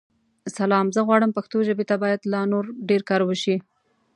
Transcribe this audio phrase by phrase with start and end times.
[0.57, 3.55] سلام؛ زه غواړم پښتو ژابې ته بايد لا نور ډير کار وشې.